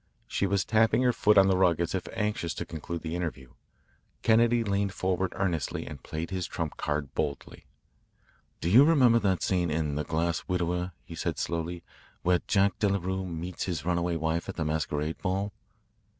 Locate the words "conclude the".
2.65-3.15